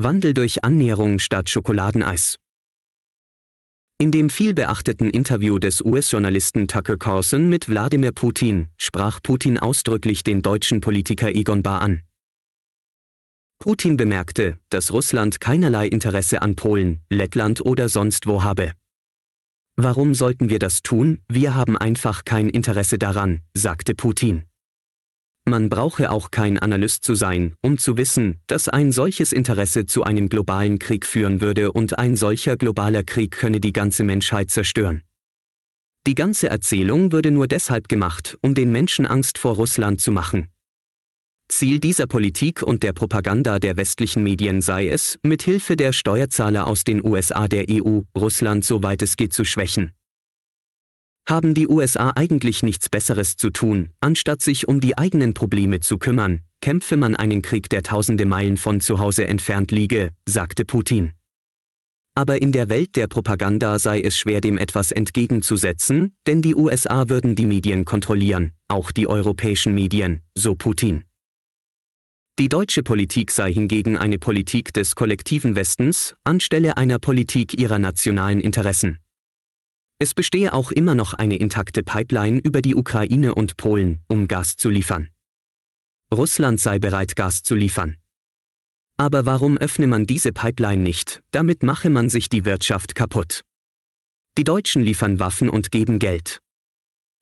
Wandel 0.00 0.32
durch 0.32 0.62
Annäherung 0.62 1.18
statt 1.18 1.50
Schokoladeneis. 1.50 2.36
In 4.00 4.12
dem 4.12 4.30
vielbeachteten 4.30 5.10
Interview 5.10 5.58
des 5.58 5.80
US-Journalisten 5.80 6.68
Tucker 6.68 6.96
Carlson 6.96 7.48
mit 7.48 7.68
Wladimir 7.68 8.12
Putin 8.12 8.68
sprach 8.76 9.20
Putin 9.20 9.58
ausdrücklich 9.58 10.22
den 10.22 10.40
deutschen 10.40 10.80
Politiker 10.80 11.34
Egon 11.34 11.64
Bahr 11.64 11.82
an. 11.82 12.02
Putin 13.58 13.96
bemerkte, 13.96 14.60
dass 14.70 14.92
Russland 14.92 15.40
keinerlei 15.40 15.88
Interesse 15.88 16.42
an 16.42 16.54
Polen, 16.54 17.00
Lettland 17.10 17.60
oder 17.60 17.88
sonst 17.88 18.28
wo 18.28 18.44
habe. 18.44 18.74
Warum 19.74 20.14
sollten 20.14 20.48
wir 20.48 20.60
das 20.60 20.82
tun? 20.82 21.22
Wir 21.28 21.56
haben 21.56 21.76
einfach 21.76 22.24
kein 22.24 22.48
Interesse 22.48 22.98
daran, 22.98 23.40
sagte 23.52 23.96
Putin. 23.96 24.47
Man 25.48 25.70
brauche 25.70 26.10
auch 26.10 26.30
kein 26.30 26.58
Analyst 26.58 27.04
zu 27.04 27.14
sein, 27.14 27.54
um 27.62 27.78
zu 27.78 27.96
wissen, 27.96 28.38
dass 28.48 28.68
ein 28.68 28.92
solches 28.92 29.32
Interesse 29.32 29.86
zu 29.86 30.04
einem 30.04 30.28
globalen 30.28 30.78
Krieg 30.78 31.06
führen 31.06 31.40
würde 31.40 31.72
und 31.72 31.98
ein 31.98 32.16
solcher 32.16 32.58
globaler 32.58 33.02
Krieg 33.02 33.30
könne 33.30 33.58
die 33.58 33.72
ganze 33.72 34.04
Menschheit 34.04 34.50
zerstören. 34.50 35.04
Die 36.06 36.14
ganze 36.14 36.50
Erzählung 36.50 37.12
würde 37.12 37.30
nur 37.30 37.48
deshalb 37.48 37.88
gemacht, 37.88 38.36
um 38.42 38.54
den 38.54 38.70
Menschen 38.72 39.06
Angst 39.06 39.38
vor 39.38 39.54
Russland 39.54 40.02
zu 40.02 40.12
machen. 40.12 40.48
Ziel 41.48 41.80
dieser 41.80 42.06
Politik 42.06 42.62
und 42.62 42.82
der 42.82 42.92
Propaganda 42.92 43.58
der 43.58 43.78
westlichen 43.78 44.22
Medien 44.22 44.60
sei 44.60 44.88
es, 44.88 45.18
mit 45.22 45.40
Hilfe 45.40 45.76
der 45.76 45.94
Steuerzahler 45.94 46.66
aus 46.66 46.84
den 46.84 47.02
USA 47.02 47.48
der 47.48 47.64
EU, 47.70 48.00
Russland 48.14 48.66
soweit 48.66 49.00
es 49.00 49.16
geht 49.16 49.32
zu 49.32 49.46
schwächen. 49.46 49.92
Haben 51.28 51.52
die 51.52 51.68
USA 51.68 52.12
eigentlich 52.16 52.62
nichts 52.62 52.88
Besseres 52.88 53.36
zu 53.36 53.50
tun, 53.50 53.90
anstatt 54.00 54.40
sich 54.40 54.66
um 54.66 54.80
die 54.80 54.96
eigenen 54.96 55.34
Probleme 55.34 55.80
zu 55.80 55.98
kümmern, 55.98 56.40
kämpfe 56.62 56.96
man 56.96 57.14
einen 57.14 57.42
Krieg, 57.42 57.68
der 57.68 57.82
tausende 57.82 58.24
Meilen 58.24 58.56
von 58.56 58.80
zu 58.80 58.98
Hause 58.98 59.28
entfernt 59.28 59.70
liege, 59.70 60.08
sagte 60.26 60.64
Putin. 60.64 61.12
Aber 62.14 62.40
in 62.40 62.50
der 62.50 62.70
Welt 62.70 62.96
der 62.96 63.08
Propaganda 63.08 63.78
sei 63.78 64.00
es 64.00 64.16
schwer 64.16 64.40
dem 64.40 64.56
etwas 64.56 64.90
entgegenzusetzen, 64.90 66.16
denn 66.26 66.40
die 66.40 66.54
USA 66.54 67.10
würden 67.10 67.36
die 67.36 67.46
Medien 67.46 67.84
kontrollieren, 67.84 68.52
auch 68.66 68.90
die 68.90 69.06
europäischen 69.06 69.74
Medien, 69.74 70.22
so 70.34 70.54
Putin. 70.54 71.04
Die 72.38 72.48
deutsche 72.48 72.82
Politik 72.82 73.32
sei 73.32 73.52
hingegen 73.52 73.98
eine 73.98 74.18
Politik 74.18 74.72
des 74.72 74.94
kollektiven 74.94 75.56
Westens, 75.56 76.14
anstelle 76.24 76.78
einer 76.78 76.98
Politik 76.98 77.60
ihrer 77.60 77.78
nationalen 77.78 78.40
Interessen. 78.40 78.98
Es 80.00 80.14
bestehe 80.14 80.52
auch 80.52 80.70
immer 80.70 80.94
noch 80.94 81.14
eine 81.14 81.36
intakte 81.36 81.82
Pipeline 81.82 82.38
über 82.38 82.62
die 82.62 82.76
Ukraine 82.76 83.34
und 83.34 83.56
Polen, 83.56 84.00
um 84.06 84.28
Gas 84.28 84.56
zu 84.56 84.70
liefern. 84.70 85.08
Russland 86.14 86.60
sei 86.60 86.78
bereit, 86.78 87.16
Gas 87.16 87.42
zu 87.42 87.56
liefern. 87.56 87.96
Aber 88.96 89.26
warum 89.26 89.58
öffne 89.58 89.88
man 89.88 90.06
diese 90.06 90.32
Pipeline 90.32 90.82
nicht? 90.82 91.20
Damit 91.32 91.64
mache 91.64 91.90
man 91.90 92.10
sich 92.10 92.28
die 92.28 92.44
Wirtschaft 92.44 92.94
kaputt. 92.94 93.42
Die 94.36 94.44
Deutschen 94.44 94.82
liefern 94.82 95.18
Waffen 95.18 95.48
und 95.48 95.72
geben 95.72 95.98
Geld. 95.98 96.40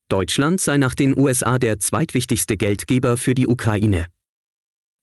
Deutschland 0.09 0.61
sei 0.61 0.77
nach 0.77 0.95
den 0.95 1.19
USA 1.19 1.59
der 1.59 1.81
zweitwichtigste 1.81 2.57
Geldgeber 2.59 3.17
für 3.17 3.35
die 3.35 3.47
Ukraine. 3.47 4.07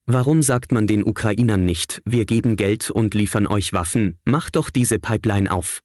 Warum 0.05 0.43
sagt 0.43 0.71
man 0.71 0.85
den 0.85 1.03
Ukrainern 1.03 1.65
nicht, 1.65 2.01
wir 2.05 2.25
geben 2.25 2.55
Geld 2.55 2.91
und 2.91 3.15
liefern 3.15 3.47
euch 3.47 3.73
Waffen, 3.73 4.19
macht 4.25 4.57
doch 4.57 4.69
diese 4.69 4.99
Pipeline 4.99 5.51
auf. 5.51 5.81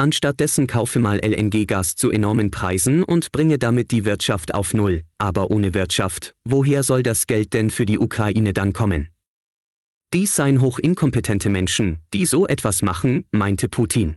Anstattdessen 0.00 0.68
kaufe 0.68 1.00
mal 1.00 1.18
LNG-Gas 1.18 1.96
zu 1.96 2.12
enormen 2.12 2.52
Preisen 2.52 3.02
und 3.02 3.32
bringe 3.32 3.58
damit 3.58 3.90
die 3.90 4.04
Wirtschaft 4.04 4.54
auf 4.54 4.72
Null. 4.72 5.02
Aber 5.18 5.50
ohne 5.50 5.74
Wirtschaft, 5.74 6.36
woher 6.44 6.84
soll 6.84 7.02
das 7.02 7.26
Geld 7.26 7.52
denn 7.52 7.68
für 7.68 7.84
die 7.84 7.98
Ukraine 7.98 8.52
dann 8.52 8.72
kommen? 8.72 9.08
Dies 10.14 10.36
seien 10.36 10.60
hochinkompetente 10.60 11.48
Menschen, 11.50 11.98
die 12.14 12.26
so 12.26 12.46
etwas 12.46 12.82
machen, 12.82 13.24
meinte 13.32 13.68
Putin. 13.68 14.16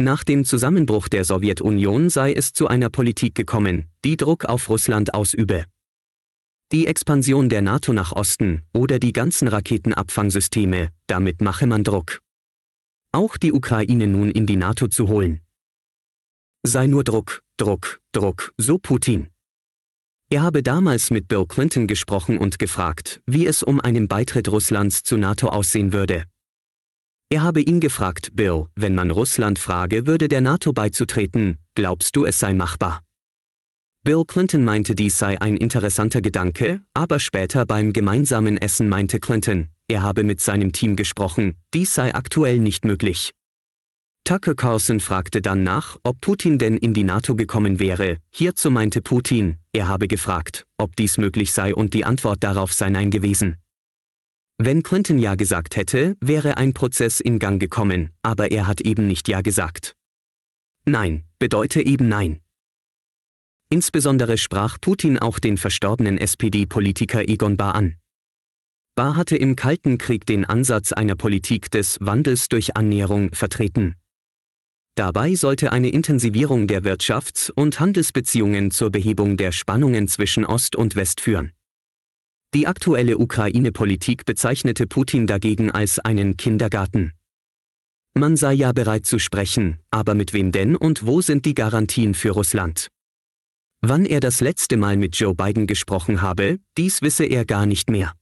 Nach 0.00 0.24
dem 0.24 0.46
Zusammenbruch 0.46 1.08
der 1.08 1.26
Sowjetunion 1.26 2.08
sei 2.08 2.32
es 2.32 2.54
zu 2.54 2.68
einer 2.68 2.88
Politik 2.88 3.34
gekommen, 3.34 3.84
die 4.02 4.16
Druck 4.16 4.46
auf 4.46 4.70
Russland 4.70 5.12
ausübe. 5.12 5.66
Die 6.72 6.86
Expansion 6.86 7.50
der 7.50 7.60
NATO 7.60 7.92
nach 7.92 8.12
Osten 8.12 8.62
oder 8.72 8.98
die 8.98 9.12
ganzen 9.12 9.46
Raketenabfangsysteme, 9.46 10.88
damit 11.06 11.42
mache 11.42 11.66
man 11.66 11.84
Druck 11.84 12.20
auch 13.18 13.36
die 13.36 13.52
Ukraine 13.52 14.06
nun 14.06 14.30
in 14.30 14.46
die 14.46 14.56
NATO 14.56 14.86
zu 14.86 15.08
holen. 15.08 15.40
Sei 16.64 16.86
nur 16.86 17.02
Druck, 17.02 17.42
Druck, 17.56 18.00
Druck, 18.12 18.52
so 18.58 18.78
Putin. 18.78 19.28
Er 20.30 20.42
habe 20.42 20.62
damals 20.62 21.10
mit 21.10 21.26
Bill 21.26 21.44
Clinton 21.46 21.88
gesprochen 21.88 22.38
und 22.38 22.60
gefragt, 22.60 23.20
wie 23.26 23.46
es 23.46 23.64
um 23.64 23.80
einen 23.80 24.06
Beitritt 24.06 24.48
Russlands 24.48 25.02
zur 25.02 25.18
NATO 25.18 25.48
aussehen 25.48 25.92
würde. 25.92 26.24
Er 27.28 27.42
habe 27.42 27.60
ihn 27.60 27.80
gefragt, 27.80 28.30
Bill, 28.34 28.68
wenn 28.76 28.94
man 28.94 29.10
Russland 29.10 29.58
frage, 29.58 30.06
würde 30.06 30.28
der 30.28 30.40
NATO 30.40 30.72
beizutreten, 30.72 31.58
glaubst 31.74 32.14
du 32.14 32.24
es 32.24 32.38
sei 32.38 32.54
machbar? 32.54 33.02
Bill 34.08 34.24
Clinton 34.26 34.64
meinte, 34.64 34.94
dies 34.94 35.18
sei 35.18 35.38
ein 35.38 35.58
interessanter 35.58 36.22
Gedanke, 36.22 36.80
aber 36.94 37.20
später 37.20 37.66
beim 37.66 37.92
gemeinsamen 37.92 38.56
Essen 38.56 38.88
meinte 38.88 39.20
Clinton, 39.20 39.68
er 39.86 40.00
habe 40.00 40.24
mit 40.24 40.40
seinem 40.40 40.72
Team 40.72 40.96
gesprochen, 40.96 41.56
dies 41.74 41.92
sei 41.92 42.14
aktuell 42.14 42.58
nicht 42.58 42.86
möglich. 42.86 43.32
Tucker 44.24 44.54
Carlson 44.54 45.00
fragte 45.00 45.42
dann 45.42 45.62
nach, 45.62 45.98
ob 46.04 46.22
Putin 46.22 46.56
denn 46.58 46.78
in 46.78 46.94
die 46.94 47.04
NATO 47.04 47.36
gekommen 47.36 47.80
wäre. 47.80 48.16
Hierzu 48.30 48.70
meinte 48.70 49.02
Putin, 49.02 49.58
er 49.74 49.88
habe 49.88 50.08
gefragt, 50.08 50.64
ob 50.78 50.96
dies 50.96 51.18
möglich 51.18 51.52
sei 51.52 51.74
und 51.74 51.92
die 51.92 52.06
Antwort 52.06 52.42
darauf 52.42 52.72
sei 52.72 52.88
nein 52.88 53.10
gewesen. 53.10 53.56
Wenn 54.56 54.82
Clinton 54.82 55.18
ja 55.18 55.34
gesagt 55.34 55.76
hätte, 55.76 56.16
wäre 56.22 56.56
ein 56.56 56.72
Prozess 56.72 57.20
in 57.20 57.38
Gang 57.38 57.60
gekommen, 57.60 58.08
aber 58.22 58.52
er 58.52 58.68
hat 58.68 58.80
eben 58.80 59.06
nicht 59.06 59.28
ja 59.28 59.42
gesagt. 59.42 59.92
Nein, 60.86 61.24
bedeute 61.38 61.84
eben 61.84 62.08
nein. 62.08 62.40
Insbesondere 63.70 64.38
sprach 64.38 64.78
Putin 64.80 65.18
auch 65.18 65.38
den 65.38 65.58
verstorbenen 65.58 66.16
SPD-Politiker 66.16 67.28
Egon 67.28 67.56
Bahr 67.58 67.74
an. 67.74 67.96
Bahr 68.94 69.14
hatte 69.14 69.36
im 69.36 69.56
Kalten 69.56 69.98
Krieg 69.98 70.24
den 70.24 70.44
Ansatz 70.46 70.92
einer 70.92 71.16
Politik 71.16 71.70
des 71.70 71.98
Wandels 72.00 72.48
durch 72.48 72.76
Annäherung 72.76 73.32
vertreten. 73.34 73.94
Dabei 74.96 75.34
sollte 75.34 75.70
eine 75.70 75.90
Intensivierung 75.90 76.66
der 76.66 76.82
Wirtschafts- 76.82 77.52
und 77.52 77.78
Handelsbeziehungen 77.78 78.70
zur 78.70 78.90
Behebung 78.90 79.36
der 79.36 79.52
Spannungen 79.52 80.08
zwischen 80.08 80.44
Ost 80.44 80.74
und 80.74 80.96
West 80.96 81.20
führen. 81.20 81.52
Die 82.54 82.66
aktuelle 82.66 83.18
Ukraine-Politik 83.18 84.24
bezeichnete 84.24 84.86
Putin 84.86 85.26
dagegen 85.26 85.70
als 85.70 85.98
einen 85.98 86.36
Kindergarten. 86.38 87.12
Man 88.14 88.36
sei 88.36 88.54
ja 88.54 88.72
bereit 88.72 89.04
zu 89.06 89.18
sprechen, 89.18 89.78
aber 89.90 90.14
mit 90.14 90.32
wem 90.32 90.50
denn 90.50 90.74
und 90.74 91.06
wo 91.06 91.20
sind 91.20 91.44
die 91.44 91.54
Garantien 91.54 92.14
für 92.14 92.30
Russland? 92.30 92.88
Wann 93.80 94.06
er 94.06 94.20
das 94.20 94.40
letzte 94.40 94.76
Mal 94.76 94.96
mit 94.96 95.16
Joe 95.16 95.34
Biden 95.34 95.66
gesprochen 95.66 96.20
habe, 96.20 96.58
dies 96.76 97.00
wisse 97.00 97.24
er 97.24 97.44
gar 97.44 97.64
nicht 97.64 97.90
mehr. 97.90 98.12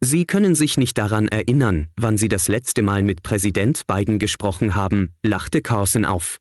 Sie 0.00 0.24
können 0.24 0.54
sich 0.54 0.76
nicht 0.76 0.96
daran 0.98 1.28
erinnern, 1.28 1.88
wann 1.96 2.18
Sie 2.18 2.28
das 2.28 2.48
letzte 2.48 2.82
Mal 2.82 3.02
mit 3.02 3.22
Präsident 3.22 3.86
Biden 3.86 4.18
gesprochen 4.18 4.74
haben, 4.74 5.14
lachte 5.22 5.62
Carson 5.62 6.04
auf. 6.04 6.38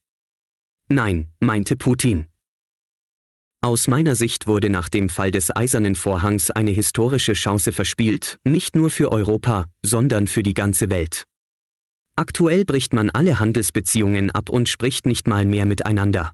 Nein, 0.90 1.30
meinte 1.40 1.76
Putin. 1.76 2.28
Aus 3.62 3.88
meiner 3.88 4.16
Sicht 4.16 4.48
wurde 4.48 4.70
nach 4.70 4.90
dem 4.90 5.08
Fall 5.08 5.32
des 5.32 5.56
Eisernen 5.56 5.96
Vorhangs 5.96 6.52
eine 6.52 6.72
historische 6.72 7.34
Chance 7.34 7.72
verspielt, 7.72 8.38
nicht 8.44 8.76
nur 8.76 8.90
für 8.90 9.12
Europa, 9.12 9.68
sondern 9.82 10.28
für 10.28 10.44
die 10.44 10.54
ganze 10.54 10.90
Welt. 10.90 11.24
Aktuell 12.18 12.66
bricht 12.66 12.94
man 12.94 13.10
alle 13.10 13.40
Handelsbeziehungen 13.40 14.32
ab 14.32 14.50
und 14.50 14.68
spricht 14.68 15.06
nicht 15.06 15.28
mal 15.28 15.46
mehr 15.46 15.66
miteinander. 15.66 16.34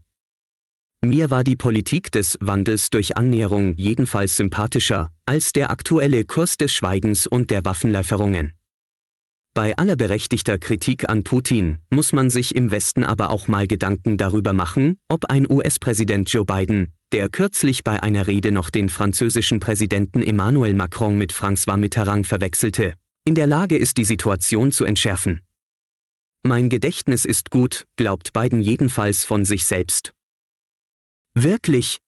Mir 1.02 1.30
war 1.30 1.46
die 1.46 1.56
Politik 1.56 2.12
des 2.12 2.38
Wandels 2.42 2.90
durch 2.90 3.16
Annäherung 3.16 3.74
jedenfalls 3.76 4.36
sympathischer 4.36 5.12
als 5.26 5.54
der 5.54 5.72
aktuelle 5.72 6.26
Kurs 6.26 6.58
des 6.58 6.74
Schweigens 6.74 7.26
und 7.26 7.52
der 7.52 7.64
Waffenlieferungen. 7.64 8.52
Bei 9.54 9.78
aller 9.78 9.96
berechtigter 9.96 10.58
Kritik 10.58 11.10
an 11.10 11.24
Putin 11.24 11.80
muss 11.90 12.12
man 12.12 12.30
sich 12.30 12.54
im 12.54 12.70
Westen 12.70 13.06
aber 13.06 13.30
auch 13.30 13.48
mal 13.48 13.66
Gedanken 13.66 14.18
darüber 14.18 14.52
machen, 14.52 14.98
ob 15.08 15.26
ein 15.26 15.50
US-Präsident 15.50 16.32
Joe 16.32 16.46
Biden, 16.46 16.94
der 17.14 17.30
kürzlich 17.30 17.84
bei 17.86 18.04
einer 18.04 18.28
Rede 18.28 18.52
noch 18.52 18.70
den 18.70 18.90
französischen 18.90 19.62
Präsidenten 19.62 20.22
Emmanuel 20.22 20.74
Macron 20.74 21.18
mit 21.18 21.32
François 21.32 21.78
Mitterrand 21.78 22.28
verwechselte, 22.28 22.94
in 23.26 23.36
der 23.36 23.48
Lage 23.48 23.78
ist, 23.78 23.98
die 23.98 24.06
Situation 24.06 24.74
zu 24.74 24.84
entschärfen. 24.84 25.42
Mein 26.44 26.70
Gedächtnis 26.70 27.24
ist 27.24 27.52
gut, 27.52 27.86
glaubt 27.96 28.34
Biden 28.34 28.62
jedenfalls 28.62 29.24
von 29.24 29.46
sich 29.46 29.66
selbst. 29.66 30.14
Wirklich? 31.42 32.00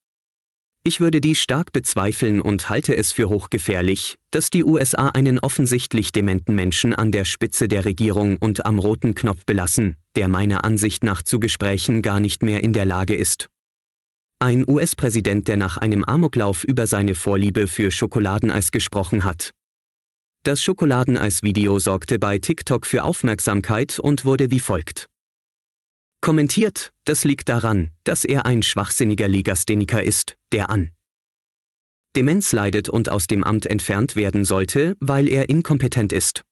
Ich 0.84 1.00
würde 1.00 1.22
dies 1.22 1.38
stark 1.38 1.72
bezweifeln 1.72 2.42
und 2.42 2.68
halte 2.68 2.94
es 2.94 3.12
für 3.12 3.30
hochgefährlich, 3.30 4.16
dass 4.30 4.50
die 4.50 4.62
USA 4.62 5.08
einen 5.08 5.38
offensichtlich 5.38 6.12
dementen 6.12 6.54
Menschen 6.54 6.92
an 6.92 7.12
der 7.12 7.24
Spitze 7.24 7.66
der 7.66 7.86
Regierung 7.86 8.36
und 8.36 8.66
am 8.66 8.78
roten 8.78 9.14
Knopf 9.14 9.46
belassen, 9.46 9.96
der 10.16 10.28
meiner 10.28 10.64
Ansicht 10.64 11.02
nach 11.02 11.22
zu 11.22 11.40
Gesprächen 11.40 12.02
gar 12.02 12.20
nicht 12.20 12.42
mehr 12.42 12.62
in 12.62 12.74
der 12.74 12.84
Lage 12.84 13.14
ist. 13.14 13.48
Ein 14.38 14.68
US-Präsident, 14.68 15.48
der 15.48 15.56
nach 15.56 15.78
einem 15.78 16.04
Amoklauf 16.04 16.62
über 16.62 16.86
seine 16.86 17.14
Vorliebe 17.14 17.68
für 17.68 17.90
Schokoladeneis 17.90 18.70
gesprochen 18.70 19.24
hat. 19.24 19.52
Das 20.42 20.62
Schokoladeneis-Video 20.62 21.78
sorgte 21.78 22.18
bei 22.18 22.38
TikTok 22.38 22.84
für 22.84 23.02
Aufmerksamkeit 23.02 23.98
und 23.98 24.26
wurde 24.26 24.50
wie 24.50 24.60
folgt. 24.60 25.06
Kommentiert, 26.24 26.92
das 27.04 27.24
liegt 27.24 27.48
daran, 27.48 27.90
dass 28.04 28.24
er 28.24 28.46
ein 28.46 28.62
schwachsinniger 28.62 29.26
Legastheniker 29.26 30.04
ist, 30.04 30.36
der 30.52 30.70
an 30.70 30.92
Demenz 32.14 32.52
leidet 32.52 32.88
und 32.88 33.08
aus 33.08 33.26
dem 33.26 33.42
Amt 33.42 33.66
entfernt 33.66 34.14
werden 34.14 34.44
sollte, 34.44 34.96
weil 35.00 35.26
er 35.26 35.48
inkompetent 35.48 36.12
ist. 36.12 36.42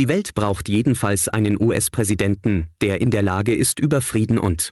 Die 0.00 0.08
Welt 0.08 0.34
braucht 0.34 0.68
jedenfalls 0.68 1.28
einen 1.28 1.60
US-Präsidenten, 1.60 2.66
der 2.80 3.00
in 3.00 3.12
der 3.12 3.22
Lage 3.22 3.54
ist, 3.54 3.78
über 3.78 4.00
Frieden 4.00 4.38
und 4.38 4.70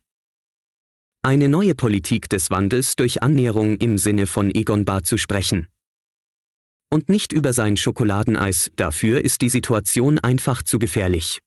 eine 1.22 1.48
neue 1.48 1.76
Politik 1.76 2.28
des 2.28 2.50
Wandels 2.50 2.96
durch 2.96 3.22
Annäherung 3.22 3.76
im 3.76 3.98
Sinne 3.98 4.26
von 4.26 4.52
Egon 4.52 4.84
Bahr 4.84 5.04
zu 5.04 5.16
sprechen. 5.16 5.68
Und 6.90 7.08
nicht 7.08 7.32
über 7.32 7.52
sein 7.52 7.76
Schokoladeneis, 7.76 8.72
dafür 8.74 9.24
ist 9.24 9.42
die 9.42 9.48
Situation 9.48 10.18
einfach 10.18 10.64
zu 10.64 10.80
gefährlich. 10.80 11.40